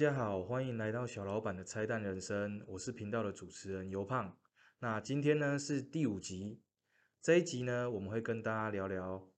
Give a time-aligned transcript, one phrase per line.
[0.00, 4.34] 大家好，欢迎来到小老板的拆弹人生，我是频道的主持人尤胖。
[4.78, 6.62] 那今天呢是第五集，
[7.20, 9.28] 这一集呢我们会跟大家聊聊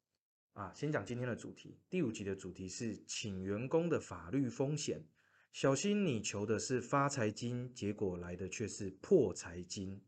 [0.53, 1.81] 啊，先讲今天的主题。
[1.91, 5.05] 第五集的主题是请员工的法律风险，
[5.53, 10.01] 小心你求的是发财金，结果来的却是破财金。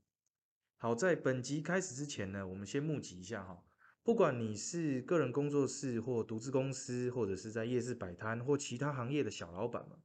[0.77, 3.65] 好，在本集开始之前呢，我们先募集一下哈。
[4.05, 9.99] 不管你是个人工作室或独资公司，或者是在夜市摆摊或其他行业的小老板们，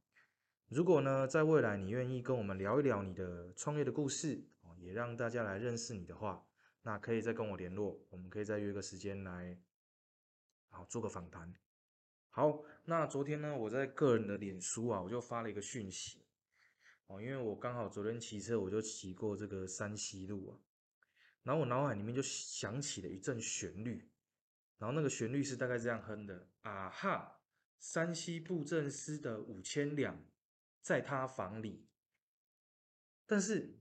[0.70, 6.46] 如果呢在未来你愿意跟我们聊一聊你的创业的故事哦，也让大家来认识你的话，
[6.82, 9.58] 那可以再跟我联络，我们可以再约个时间来，
[10.68, 11.52] 好做个访谈。
[12.28, 16.24] 好，那昨天呢我在个人的脸书啊，我就发了一个讯息
[17.08, 20.58] 哦，因为我刚好昨天骑车，我就骑过这个山西路啊。
[21.42, 24.08] 然后我脑海里面就响起了一阵旋律，
[24.78, 27.40] 然后那个旋律是大概这样哼的：啊哈，
[27.80, 30.16] 山西布政司的五千两
[30.80, 31.86] 在他房里。
[33.26, 33.78] 但是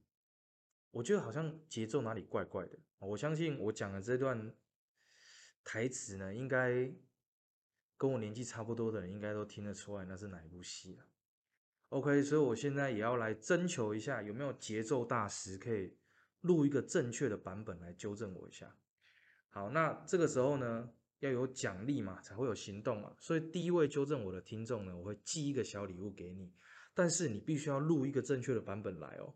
[0.91, 2.79] 我觉得好像节奏哪里怪怪的。
[2.99, 4.55] 我相信我讲的这段
[5.63, 6.91] 台词呢，应该
[7.97, 11.05] 跟我年纪差不多的人应该都听得出来那是哪一部戏了。
[11.89, 15.97] OK，所以我现在也要来征求一下，有没有节奏大师可以。
[16.41, 18.73] 录一个正确的版本来纠正我一下。
[19.49, 20.89] 好，那这个时候呢，
[21.19, 23.13] 要有奖励嘛，才会有行动嘛。
[23.19, 26.53] 所以第一位纠正我的听众呢，我会寄一个小礼物给你，
[26.93, 29.33] 但是你必须要录一个正确的版本来哦。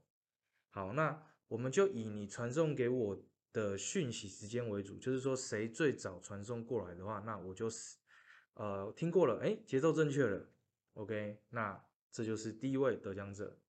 [0.70, 7.98] 好，那我们就以你传送给我的讯息时间为主，就是说谁最早传送过来的话，那我就是
[8.56, 10.50] 呃听过了，哎，节奏正确了
[10.94, 11.80] ，OK，那
[12.12, 13.60] 这就是第一位得奖者。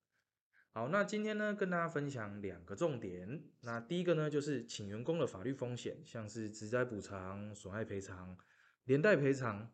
[0.72, 3.44] 好，那今天呢，跟大家分享两个重点。
[3.60, 8.36] 那第一个呢，就是请员工的法律风险，像是职灾补偿、损害赔偿、
[8.84, 9.70] 连带赔偿，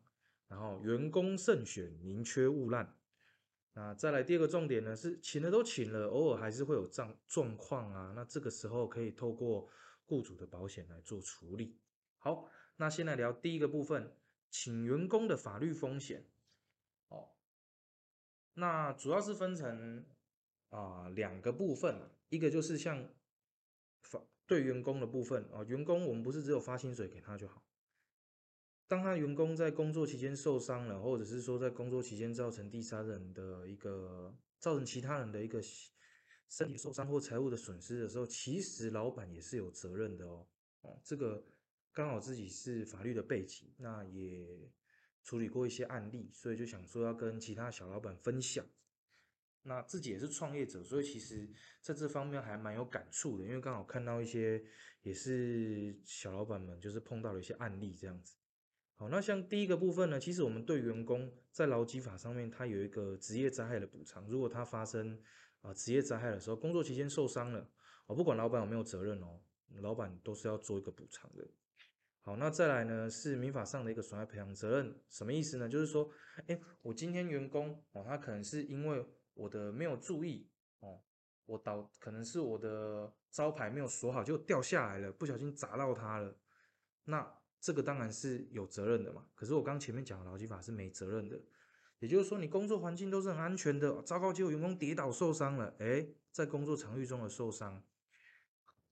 [0.49, 2.97] 然后员工慎选，宁缺毋滥。
[3.73, 8.13] 那再来第二个重点呢，是请了都请了，偶尔还是会有状状况啊。
[8.15, 9.69] 那这个时候可以透过
[10.07, 11.79] 雇主的保险来做处理。
[12.19, 14.17] 好，那先来聊第一个部分，
[14.51, 16.29] 请员工的法律风险。
[17.09, 17.31] 哦，
[18.55, 20.07] 那主要是分成。
[20.71, 23.13] 啊，两个部分，一个就是像
[24.03, 27.61] 发对员工的部分啊，员工我们不是只有发薪水给他就好。
[28.91, 35.63] 当他员工在工作期间受伤了，或者是说在工作期间造成第三人的一个造成其他人的一个
[36.49, 40.45] 身体受伤或财务的损失的时候，其实老板也是有责任的哦。
[40.81, 41.41] 哦，这个
[41.93, 44.69] 刚好自己是法律的背景，那也
[45.23, 48.67] 处理过一些案例，所以就想说要跟其他小老板分享。
[49.63, 51.49] 那自己也是创业者，所以其实
[51.81, 54.61] 在这方面还蛮有感触的，因为刚好看到一些
[55.03, 58.35] 也是小老板们就是碰到了一些案例这样子。
[59.01, 65.19] 好，那像第一个部分呢，其实我们对员工在劳基法上面，它有一个职业灾害的补偿，如果他发生
[65.63, 67.67] 啊职业灾害的时候，工作期间受伤了，
[68.09, 69.41] 哦，不管老板有没有责任哦，
[69.81, 71.49] 老板都是要做一个补偿的。
[72.21, 75.67] 好，那再来呢是民法上的一个损害赔偿责任，什么意思呢？
[75.67, 76.11] 就是说，
[76.49, 80.47] 哎，我今天员工哦，他可能是因为我的没有注意
[80.81, 81.01] 哦，
[81.47, 86.37] 我导可能是我的招牌没有锁好就掉下来了，不小心砸到他了。
[87.05, 89.27] 那这个当然是有责任的嘛。
[89.35, 91.41] 可是我刚前面讲的劳基法是没责任的，
[91.99, 97.83] 也就是说你工作环境都是很安全的，糟糕，结果员工跌倒受伤了，哎，在工作场域中的受伤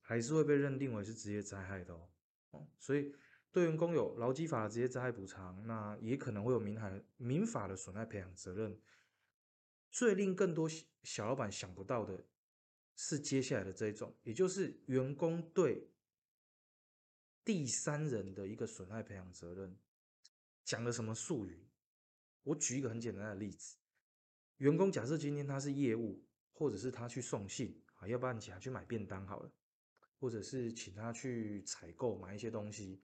[0.00, 2.08] 还是会被认定为是职业灾害的哦。
[2.50, 3.14] 哦，所以
[3.50, 8.78] 对员工有劳基法的职业灾害补偿，那也可能会有民海民法的损害赔偿责任。
[9.90, 10.68] 最令更多
[11.02, 12.26] 小老板想不到的
[12.94, 15.90] 是接下来的这一种，也就是员工对
[17.48, 19.74] 第三人的一个损害赔偿责任。
[20.66, 21.66] 讲了什么术语？
[22.42, 23.78] 我举一个很简单的例子：
[24.58, 26.22] 员工假设今天他是业务，
[26.52, 29.50] 或者是他去送信啊，要不然请他去买便当好了，
[30.20, 33.02] 或者是请他去采购买一些东西，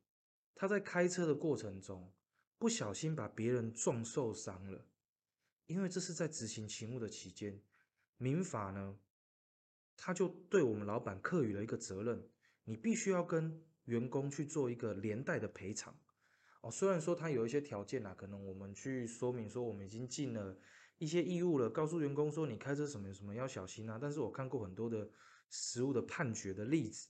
[0.55, 2.13] 他在开车的过程中
[2.59, 4.87] 不小心把别人撞受伤了。
[5.65, 7.63] 因为这是在执行勤务的期间，
[8.19, 8.99] 民法呢，
[9.97, 12.29] 他就对我们老板课予了一个责任，
[12.65, 15.95] 你必须要跟员工去做一个连带的赔偿。
[16.61, 20.57] 哦，虽然说他有一些条件啊，可能我们去说明说我们已经尽了
[20.99, 23.99] 一些义务了，告诉员工说你开车什么什么要小心啊。
[24.01, 25.09] 但是我看过很多的
[25.51, 27.09] 实物的判决的例子，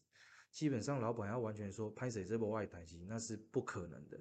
[0.50, 4.21] 基本上老板要完全说拍谁这波外台机，那是不可能的。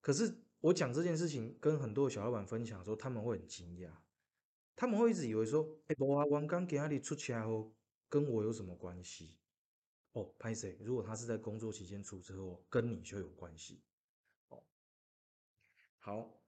[0.00, 0.42] 可是。
[0.60, 3.90] 我讲这件事情跟很多小老板分享的时候，他们会很惊讶，
[4.74, 7.72] 他们会一直以为说：“哎，我啊，王刚给阿里出车祸，
[8.08, 9.36] 跟我有什么关系？”
[10.16, 10.78] 哦，拍谁？
[10.80, 13.82] 如果他是在工作期间出车祸，跟你就有关系。
[14.48, 14.64] 哦，
[15.98, 16.40] 好，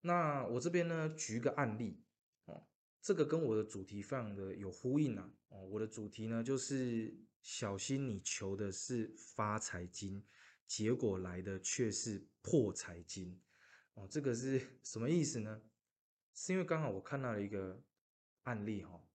[0.00, 2.02] 那我这边呢，举一个案例。
[2.46, 2.66] 哦，
[3.02, 5.30] 这个跟我的主题非常的有呼应啊。
[5.50, 10.24] 哦，我的主题呢就是小心你求的是发财金，
[10.66, 13.38] 结果来的却是破财金。
[13.92, 15.60] 哦，这个是什么意思呢？
[16.32, 17.84] 是因为刚好我看到了一个
[18.44, 19.06] 案例哈，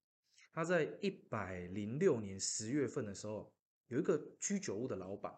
[0.52, 3.52] 他在一百零六年十月份的时候，
[3.90, 5.32] 有一个居酒屋的老板，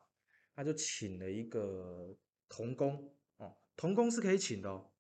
[0.56, 2.16] 他就请了一个
[2.48, 4.92] 童工哦，童工是可以请的哦，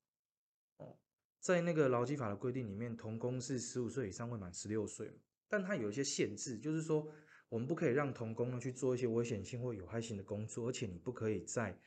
[0.77, 0.97] 哦，
[1.39, 5.13] 在那个劳基法的规定里面，童工是十五岁以上未满十六岁，
[5.47, 7.07] 但他有一些限制，就是说
[7.49, 11.77] 我们不可以让童工呢去做一些危险性或有害性的工作，而且你不可以在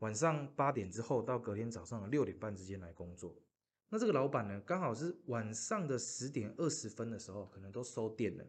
[0.00, 3.40] 晚上八点之后到隔天早上的六点半之间来工作。
[3.88, 8.44] 那这个老板呢，刚好是晚上的十点二十分的时候，可能都收店了，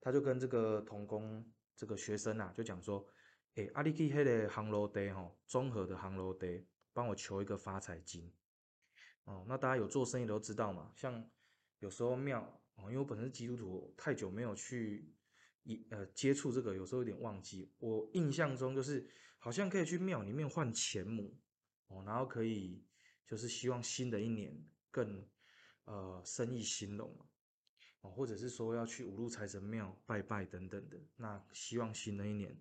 [0.00, 3.06] 他就跟这个童工这个学生啊，就讲说，
[3.54, 8.32] 哎，阿里基黑的航楼地吼，综合的航楼地，帮我求一个发财金。
[9.24, 11.28] 哦，那大家有做生意都知道嘛，像
[11.78, 12.40] 有时候庙
[12.76, 15.14] 哦，因为我本身基督徒，太久没有去
[15.64, 17.70] 一呃接触这个，有时候有点忘记。
[17.78, 19.08] 我印象中就是
[19.38, 21.38] 好像可以去庙里面换钱母
[21.88, 22.84] 哦，然后可以。
[23.28, 24.56] 就是希望新的一年
[24.88, 25.28] 更，
[25.84, 27.12] 呃，生意兴隆
[28.10, 32.56] 或者是说要去五路财神庙拜拜等等的，那希望新的一年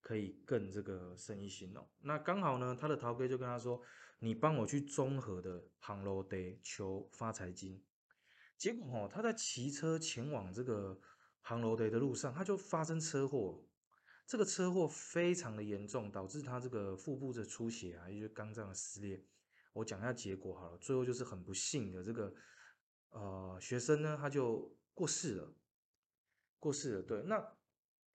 [0.00, 1.86] 可以更这个生意兴隆。
[2.00, 3.82] 那刚好呢，他的陶哥就跟他说
[4.20, 7.82] ：“你帮我去综合的杭楼得求发财金。”
[8.56, 11.00] 结果哦，他在骑车前往这个
[11.40, 13.64] 杭楼得的路上，他就发生车祸。
[14.26, 19.24] 这个车祸非常的严重，导致他这个腹部的出血啊，也就是肝脏的撕裂。
[19.72, 22.32] 我讲一下结果好了，最后就是很不幸的，这个
[23.10, 25.54] 呃学生呢他就过世了，
[26.58, 27.02] 过世了。
[27.02, 27.56] 对，那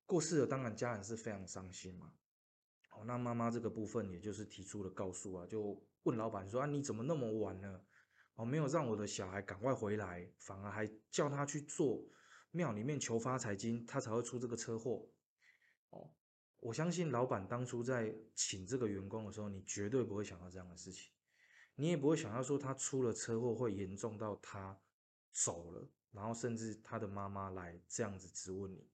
[0.05, 2.13] 过世了，当然家人是非常伤心嘛。
[2.91, 7.81] 哦，那妈妈这个部分也就是提出了告诉啊，就问老板说啊，你怎么那么晚呢？
[8.35, 12.05] 哦，没有让我的小孩赶快回来，反而还叫他去做
[12.51, 15.09] 庙里面求发财金，他才会出这个车祸。
[15.89, 16.13] 哦，
[16.59, 21.11] 我相信老板当初在请这个员工的时候，你绝对不会想到这样的事情。
[21.73, 24.79] 你也不会想到说他出了车祸会严重到他
[25.31, 28.87] 走了，然后甚至他的妈妈来这样子质问你，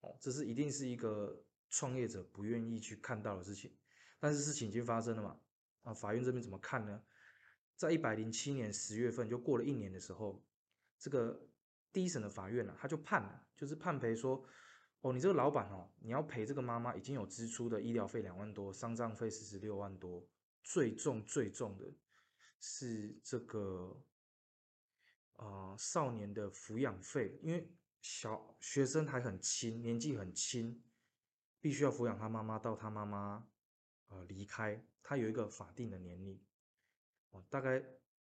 [0.00, 1.40] 哦，这是一定是一个
[1.70, 3.72] 创业者不愿意去看到的事情。
[4.18, 5.40] 但是事情已经发生了嘛？
[5.84, 7.00] 啊，法院这边怎么看呢？
[7.76, 10.44] 在一百零七年十月份就过了一年的时候，
[10.98, 11.48] 这个
[11.92, 14.44] 第一审的法院呢，他就判了，就是判赔说，
[15.02, 20.26] 哦，你这个老板哦，你要赔这个妈妈已经有支出的医疗费两万多，丧葬费四十六万多，
[20.62, 21.84] 最重最重的。
[22.66, 24.02] 是这个，
[25.36, 27.68] 呃，少年的抚养费，因为
[28.00, 30.82] 小学生还很轻，年纪很轻，
[31.60, 33.48] 必须要抚养他妈妈到他妈妈，
[34.08, 36.40] 呃，离开，他有一个法定的年龄，
[37.30, 37.82] 哦，大概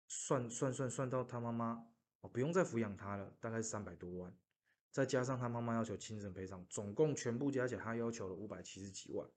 [0.07, 1.88] 算算算算到他妈妈，
[2.21, 4.33] 哦，不用再抚养他了，大概三百多万，
[4.91, 9.27] 再加上他妈妈要求精神赔偿，总共全部加起来，他要求了五百七十几万。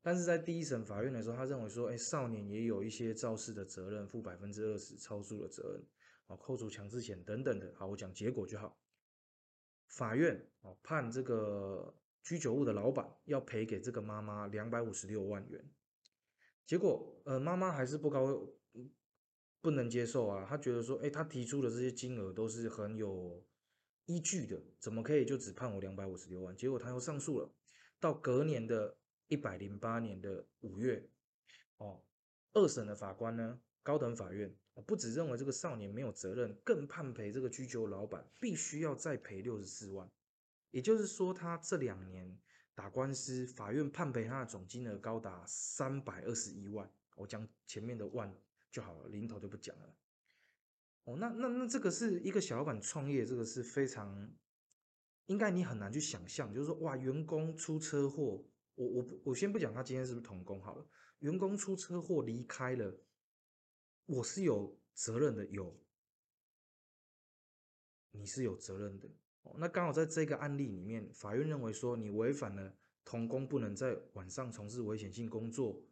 [0.00, 5.84] 但是在第一审法院的时候，他认为说，哎，少年也有一些肇事的责任，负百分之二十超速的责任，
[6.28, 7.74] 啊，扣除强制险等等的。
[7.76, 8.80] 好，我讲结果就好。
[9.88, 11.92] 法院哦判这个
[12.22, 15.68] 居酒屋的老板要赔给这个妈妈两百五十六万元。
[16.64, 18.48] 结果，呃，妈妈还是不高，
[19.60, 20.46] 不能接受啊。
[20.48, 23.44] 她觉得说，哎，她提出的这些金额都是很有
[24.06, 26.56] 依据的，怎么可以就只判我两百五十六万？
[26.56, 27.52] 结果他又上诉了，
[27.98, 28.96] 到隔年的。
[29.30, 31.06] 一百零八年的五月，
[31.76, 32.02] 哦，
[32.54, 34.54] 二审的法官呢，高等法院
[34.86, 40.06] 不只认为这个少年没有责任，更判赔这个居酒老板必须要再赔六十四万。
[40.72, 42.38] 也就是说，他这两年
[42.74, 46.86] 打官司，法院判赔他的总金额高达三百二十一万。
[47.16, 48.30] 我讲前面的万
[48.70, 49.96] 就好了，零头就不讲了。
[51.04, 54.30] 哦，那那那这个是一个小老板创业，这个是非常
[55.28, 58.44] 应该你很难去想象，就是说哇，员工出车祸。
[58.74, 60.86] 我我我先不讲他今天是不是童工好了，
[61.20, 62.94] 员工出车祸离开了，
[64.08, 65.78] 我是有责任的，有，
[68.10, 69.06] 你是有责任的。
[69.42, 72.74] 哦，那刚好在这个案例里面，法院认为说你违反了
[73.04, 75.82] 童工不能在晚上从事危险性工作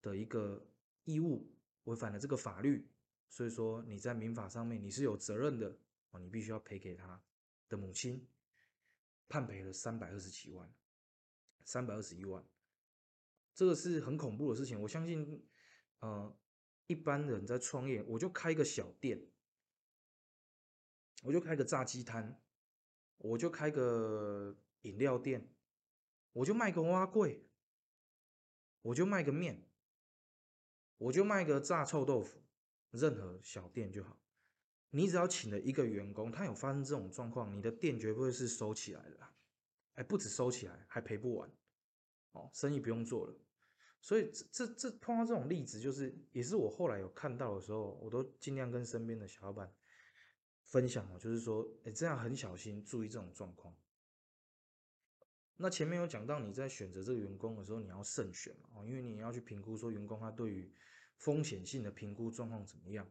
[0.00, 0.66] 的一个
[1.04, 2.90] 义务，违反了这个法律，
[3.28, 5.78] 所以说你在民法上面你是有责任的，
[6.10, 7.22] 哦，你必须要赔给他
[7.68, 8.26] 的母亲，
[9.28, 10.72] 判赔了三百二十七万。
[11.64, 12.42] 三百二十一万，
[13.52, 14.80] 这个是很恐怖的事情。
[14.80, 15.46] 我相信，
[15.98, 16.34] 呃，
[16.88, 19.28] 一般人在创业，我就开个小店，
[21.22, 22.40] 我就开个炸鸡摊，
[23.18, 25.46] 我就开个饮料店，
[26.32, 27.44] 我就卖个蛙柜，
[28.80, 29.68] 我就卖个面，
[30.96, 32.42] 我就卖个炸臭豆腐，
[32.90, 34.18] 任何小店就好。
[34.88, 39.28] 你只要请了一个员工，他有发生这种状况，你的店绝不会是收起来的，
[39.96, 41.52] 哎，不止收起来，还赔不完，
[42.32, 43.36] 哦，生意不用做了。
[44.00, 49.74] 所以这这这碰到这种例子，就是也是我后来有看到的时候，我都尽量跟身边的小伙伴
[50.64, 53.76] 分享哦，就是说，哎，这样很小心，注意这种状况。
[55.56, 60.72] 那前面有讲到，你在选择这个员工的时候，你要慎选嘛，哦，因为你要去评估说员工他对于
[61.16, 63.10] 风险性的评估状况怎么样。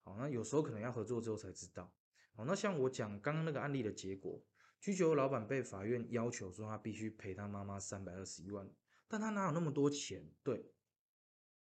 [0.00, 1.92] 好，那有时候可能要合作之后才知道。
[2.32, 4.42] 好，那像我讲刚刚那个案例的结果，
[4.80, 8.66] 居酒屋老板被法院要求说他必须赔他妈妈三百二十一万。
[9.08, 10.22] 但他哪有那么多钱？
[10.42, 10.70] 对，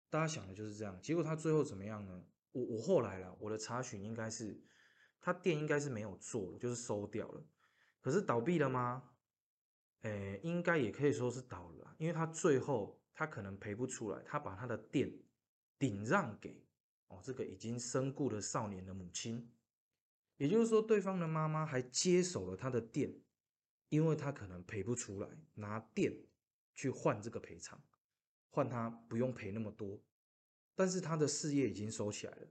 [0.08, 0.98] 大家想的就是这样。
[1.02, 2.24] 结果他最后怎么样呢？
[2.52, 4.58] 我我后来了，我的查询应该是，
[5.20, 7.44] 他店应该是没有做了，就是收掉了。
[8.00, 9.10] 可是倒闭了吗？
[10.02, 15.12] 诶，应该也可以说是倒了，因为他最后他可能赔不出来，他把他的店
[15.78, 16.66] 顶让给
[17.08, 19.52] 哦这个已经身故的少年的母亲，
[20.38, 23.20] 也就是说对方的妈妈还接手了他的店，
[23.90, 26.16] 因为他可能赔不出来，拿店。
[26.76, 27.82] 去换这个赔偿，
[28.50, 30.00] 换他不用赔那么多，
[30.74, 32.46] 但是他的事业已经收起来了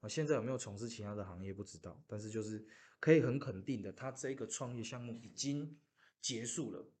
[0.00, 0.08] 啊！
[0.08, 2.64] 现在有没有从事其他的行业不知道，但是就是
[3.00, 5.80] 可以很肯定的，他这个创业项目已经
[6.20, 6.92] 结束了，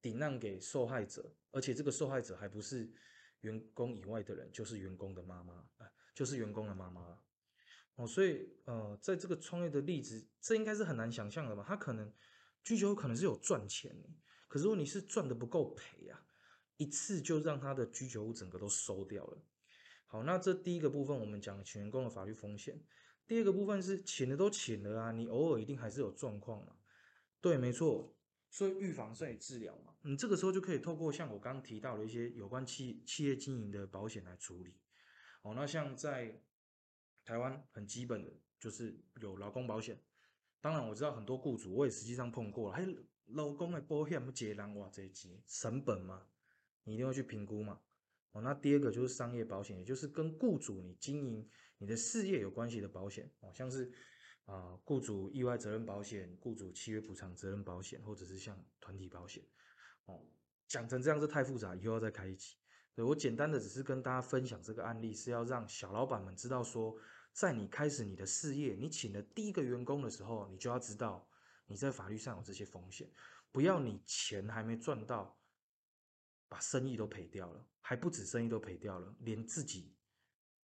[0.00, 2.92] 顶让给受害者，而且这个受害者还不是
[3.40, 7.18] 员工以外的人，就是员工的妈妈啊，就是员工的妈妈
[7.96, 11.64] 哦，所以呃，在这个创业的例子，这应该是很难想象的吧？
[11.66, 12.14] 他可能
[12.62, 13.96] 居酒可能是有赚钱。
[14.52, 16.26] 可是如果你是赚的不够赔啊，
[16.76, 19.42] 一次就让他的居酒屋整个都收掉了。
[20.04, 22.78] 好，那这第一个部分我们讲请员工的法律风险。
[23.26, 26.76] 第二个部分是请的都请了啊，你偶尔一定还是有状况嘛。
[27.40, 28.14] 对，没错，
[28.50, 29.94] 所以预防胜于治疗嘛。
[30.02, 34.74] 你这个时候就可以透过像我刚刚提到的一些有关企企业经营的保险来处理。
[35.40, 36.42] 哦，那像在
[37.24, 38.30] 台湾很基本的
[38.60, 39.98] 就是有劳工保险。
[40.60, 42.86] 当然我知道很多雇主，我也实际上碰过了，还。
[43.34, 46.26] 老公的保险不接人哇，这一钱成本嘛，
[46.84, 47.80] 你一定要去评估嘛。
[48.32, 51.46] 哦，那第二个就是商业保险，也就是跟雇主你经营
[51.76, 53.92] 你的事业有关系的保险哦，像是
[54.46, 59.44] 啊雇主意外责任保险、雇主契约补偿责任保险，或者是像团体保险
[60.06, 60.20] 哦。
[60.66, 62.56] 讲成这样是太复杂，以后要再开一期。
[62.94, 66.96] 对我简单的只是跟大家分享这个案例，是要让小老板们知道说，
[67.34, 71.28] 在你开始你的事业，你请了第一个员工的时候，你就要知道。
[71.66, 73.10] 你在法律上有这些风险，
[73.50, 75.38] 不要你钱还没赚到，
[76.48, 79.94] 把生意都赔掉了，还不止生意都赔掉了，连自己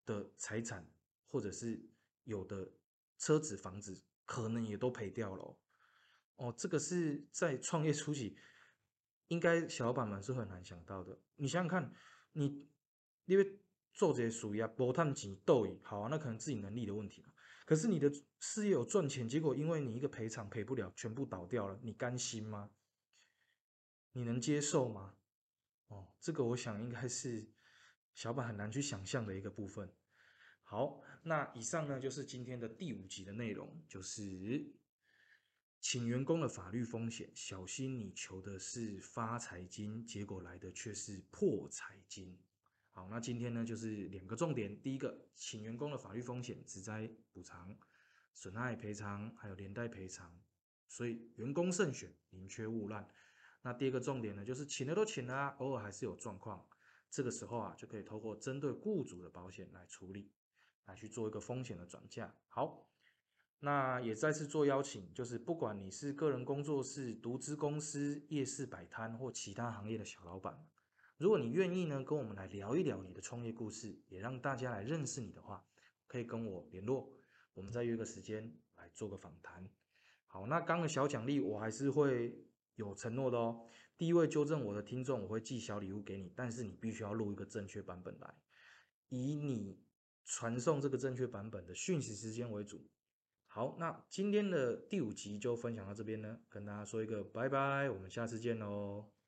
[0.05, 0.87] 的财产
[1.25, 1.83] 或者是
[2.25, 2.71] 有的
[3.17, 5.57] 车子、房子可能也都赔掉了。
[6.35, 8.37] 哦，这个是在创业初期，
[9.27, 11.19] 应该小老板们是很难想到的。
[11.35, 11.93] 你想想看，
[12.33, 12.67] 你
[13.25, 13.59] 因为
[13.93, 17.25] 做这些属于啊，波探钱斗赢，好啊，那可能自己能力的问题
[17.69, 22.71] 可是你的事业有赚钱，结果因为你一个赔偿赔不了，全部倒掉了，你甘心吗？
[24.13, 25.13] 你能接受吗？
[25.89, 27.47] 哦，这个我想应该是
[28.15, 29.93] 小板很难去想象的一个部分。
[30.63, 34.73] 好，那以上呢就是今天的第五集的内容，就是
[35.79, 42.35] 请员工的法律风险，小心你求的是发财金，结果来的却是破财金。
[42.99, 44.77] 好，那今天呢就是两个重点。
[44.81, 47.73] 第一个，请员工的法律风险、职灾补偿、
[48.33, 50.37] 损害赔偿，还有连带赔偿，
[50.89, 53.07] 所以员工慎选，宁缺毋滥。
[53.61, 56.67] 那第二个重点呢，就是请了都请了啊，偶尔还是有状况，
[57.09, 60.33] 这个时候啊就可以透过针对雇主的保险来处理，
[60.85, 62.35] 来去做一个风险的转嫁。
[62.49, 62.85] 好，
[63.59, 70.67] 那也再次做邀请，就是不管你是个人工作室、独资公司、夜市摆摊或其他行业的小老板。
[71.19, 75.65] 如果你愿意呢，跟我们来聊一聊你的创业故事，也让大家来认识你的话，
[76.07, 77.11] 可以跟我联络，
[77.53, 79.69] 我们再约个时间来做个访谈。
[80.27, 83.65] 好，那刚的小奖励我还是会有承诺的哦。
[83.97, 88.33] 第一位纠正我的听众，我会寄小礼物给你，但是你必须要录一个正确版本来，
[89.09, 89.77] 以你
[90.23, 92.87] 传送这个正确版本的讯息时间为主。
[93.47, 99.18] 好，那今天的第五集就分享到这边呢，跟大家说一个拜拜，我们下次见喽。